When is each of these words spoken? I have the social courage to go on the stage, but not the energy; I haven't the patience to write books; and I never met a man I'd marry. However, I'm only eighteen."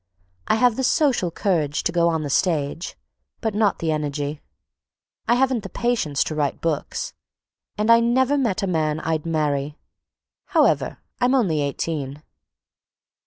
I 0.47 0.55
have 0.55 0.77
the 0.77 0.83
social 0.83 1.29
courage 1.29 1.83
to 1.83 1.91
go 1.91 2.09
on 2.09 2.23
the 2.23 2.29
stage, 2.31 2.95
but 3.39 3.53
not 3.53 3.77
the 3.77 3.91
energy; 3.91 4.41
I 5.27 5.35
haven't 5.35 5.61
the 5.61 5.69
patience 5.69 6.23
to 6.23 6.33
write 6.33 6.59
books; 6.59 7.13
and 7.77 7.91
I 7.91 7.99
never 7.99 8.35
met 8.35 8.63
a 8.63 8.65
man 8.67 8.99
I'd 9.01 9.27
marry. 9.27 9.77
However, 10.45 10.97
I'm 11.19 11.35
only 11.35 11.61
eighteen." 11.61 12.23